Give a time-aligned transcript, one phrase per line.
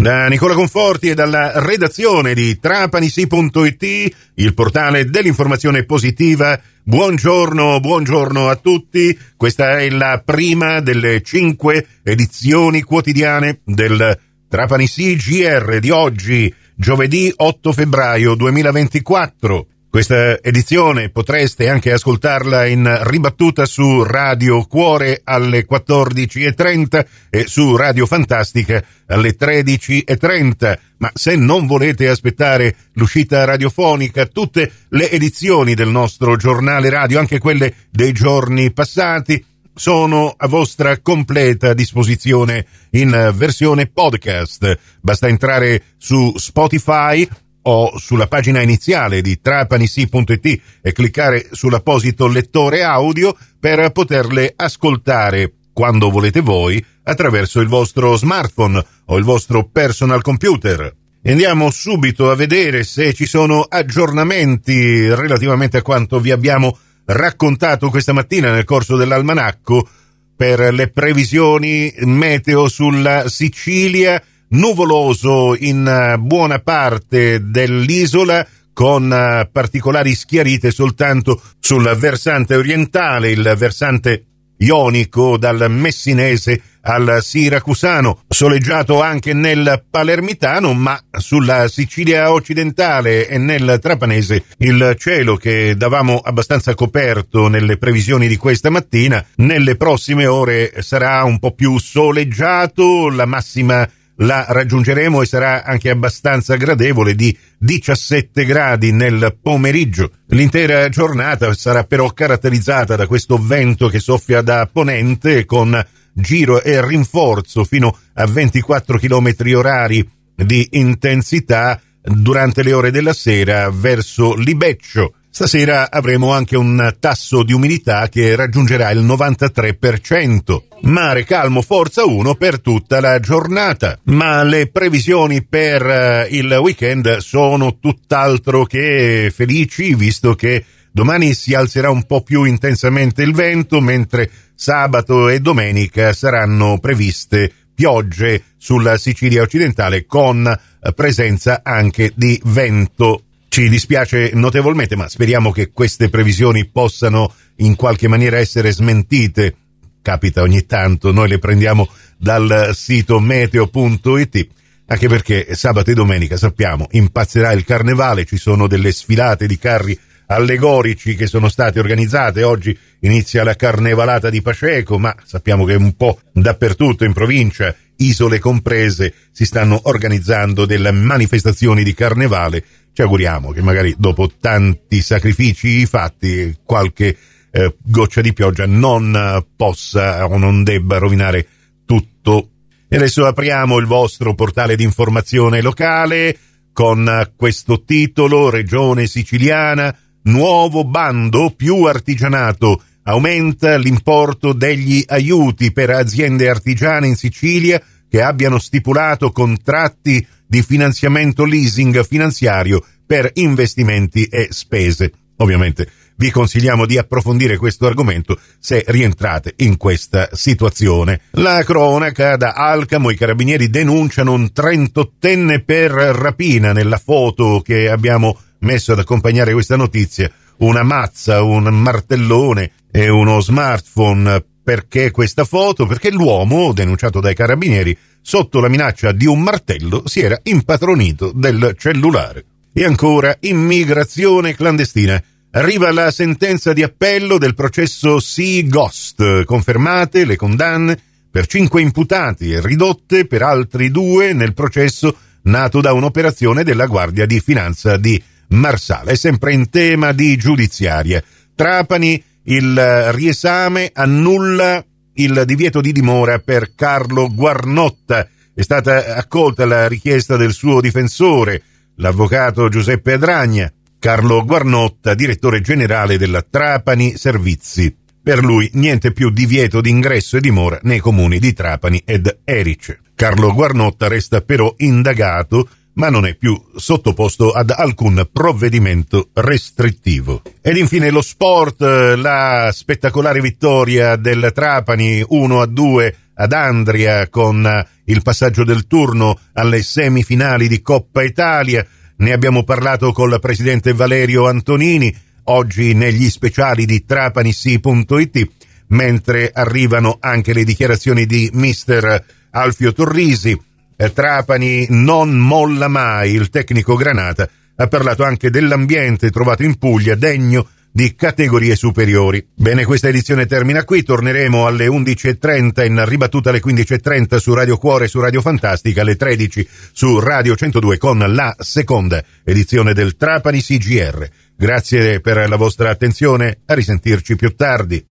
[0.00, 6.58] Da Nicola Conforti e dalla redazione di trapanisi.it, il portale dell'informazione positiva.
[6.82, 9.16] Buongiorno, buongiorno a tutti.
[9.36, 14.18] Questa è la prima delle cinque edizioni quotidiane del
[14.48, 19.66] Trapanisi GR di oggi, giovedì 8 febbraio 2024.
[19.90, 28.06] Questa edizione potreste anche ascoltarla in ribattuta su Radio Cuore alle 14.30 e su Radio
[28.06, 30.78] Fantastica alle 13.30.
[30.98, 37.40] Ma se non volete aspettare l'uscita radiofonica, tutte le edizioni del nostro giornale radio, anche
[37.40, 44.78] quelle dei giorni passati, sono a vostra completa disposizione in versione podcast.
[45.00, 47.28] Basta entrare su Spotify
[47.62, 56.10] o sulla pagina iniziale di trapanisi.it e cliccare sull'apposito lettore audio per poterle ascoltare quando
[56.10, 60.94] volete voi attraverso il vostro smartphone o il vostro personal computer.
[61.22, 68.12] Andiamo subito a vedere se ci sono aggiornamenti relativamente a quanto vi abbiamo raccontato questa
[68.12, 69.86] mattina nel corso dell'almanacco
[70.34, 80.14] per le previsioni meteo sulla Sicilia nuvoloso in eh, buona parte dell'isola con eh, particolari
[80.14, 84.24] schiarite soltanto sul versante orientale, il versante
[84.60, 93.78] ionico dal messinese al siracusano, soleggiato anche nel palermitano, ma sulla Sicilia occidentale e nel
[93.82, 100.72] trapanese il cielo che davamo abbastanza coperto nelle previsioni di questa mattina, nelle prossime ore
[100.80, 103.86] sarà un po' più soleggiato, la massima
[104.20, 110.10] la raggiungeremo e sarà anche abbastanza gradevole di 17 gradi nel pomeriggio.
[110.28, 115.78] L'intera giornata sarà però caratterizzata da questo vento che soffia da ponente con
[116.12, 123.70] giro e rinforzo fino a 24 km orari di intensità durante le ore della sera
[123.70, 125.14] verso Libeccio.
[125.32, 130.62] Stasera avremo anche un tasso di umidità che raggiungerà il 93%.
[130.82, 137.18] Mare calmo forza 1 per tutta la giornata, ma le previsioni per eh, il weekend
[137.18, 143.80] sono tutt'altro che felici visto che domani si alzerà un po' più intensamente il vento
[143.80, 150.58] mentre sabato e domenica saranno previste piogge sulla Sicilia occidentale con
[150.94, 158.06] presenza anche di vento ci dispiace notevolmente, ma speriamo che queste previsioni possano in qualche
[158.06, 159.56] maniera essere smentite.
[160.00, 164.46] Capita ogni tanto, noi le prendiamo dal sito meteo.it,
[164.86, 169.98] anche perché sabato e domenica sappiamo impazzerà il carnevale, ci sono delle sfilate di carri
[170.26, 172.44] allegorici che sono state organizzate.
[172.44, 178.38] Oggi inizia la carnevalata di Paceco, ma sappiamo che un po' dappertutto in provincia, isole
[178.38, 185.86] comprese, si stanno organizzando delle manifestazioni di carnevale ci auguriamo che magari dopo tanti sacrifici
[185.86, 187.16] fatti qualche
[187.50, 191.46] eh, goccia di pioggia non possa o non debba rovinare
[191.84, 192.50] tutto.
[192.88, 196.36] E adesso apriamo il vostro portale di informazione locale
[196.72, 206.48] con questo titolo Regione Siciliana Nuovo bando più artigianato aumenta l'importo degli aiuti per aziende
[206.50, 215.12] artigiane in Sicilia che abbiano stipulato contratti di finanziamento leasing finanziario per investimenti e spese.
[215.36, 221.20] Ovviamente vi consigliamo di approfondire questo argomento se rientrate in questa situazione.
[221.32, 228.36] La cronaca da Alcamo, i carabinieri denunciano un 38enne per rapina nella foto che abbiamo
[228.58, 230.30] messo ad accompagnare questa notizia.
[230.58, 234.44] Una mazza, un martellone e uno smartphone.
[234.62, 235.86] Perché questa foto?
[235.86, 241.74] Perché l'uomo, denunciato dai carabinieri, sotto la minaccia di un martello, si era impatronito del
[241.78, 242.44] cellulare.
[242.72, 245.20] E ancora, immigrazione clandestina.
[245.52, 249.44] Arriva la sentenza di appello del processo Sea Ghost.
[249.44, 250.96] Confermate le condanne
[251.30, 257.26] per cinque imputati e ridotte per altri due nel processo nato da un'operazione della Guardia
[257.26, 259.10] di Finanza di Marsala.
[259.10, 261.22] È sempre in tema di giudiziaria.
[261.54, 262.22] Trapani,
[262.54, 268.26] il riesame annulla il divieto di dimora per Carlo Guarnotta.
[268.52, 271.62] È stata accolta la richiesta del suo difensore,
[271.96, 277.94] l'avvocato Giuseppe Adragna, Carlo Guarnotta, direttore generale della Trapani Servizi.
[278.22, 283.00] Per lui niente più divieto di ingresso e dimora nei comuni di Trapani ed Erice.
[283.14, 290.42] Carlo Guarnotta resta però indagato ma non è più sottoposto ad alcun provvedimento restrittivo.
[290.60, 297.86] Ed infine lo sport, la spettacolare vittoria del Trapani 1 a 2 ad Andria con
[298.04, 301.86] il passaggio del turno alle semifinali di Coppa Italia.
[302.16, 305.14] Ne abbiamo parlato col presidente Valerio Antonini
[305.44, 308.48] oggi negli speciali di trapanissi.it,
[308.88, 313.58] mentre arrivano anche le dichiarazioni di mister Alfio Torrisi.
[314.02, 320.14] Eh, Trapani non molla mai, il tecnico Granata ha parlato anche dell'ambiente trovato in Puglia
[320.14, 322.42] degno di categorie superiori.
[322.54, 328.06] Bene, questa edizione termina qui, torneremo alle 11.30 in ribattuta alle 15.30 su Radio Cuore
[328.06, 333.60] e su Radio Fantastica, alle 13 su Radio 102 con la seconda edizione del Trapani
[333.60, 334.26] CGR.
[334.56, 338.09] Grazie per la vostra attenzione, a risentirci più tardi.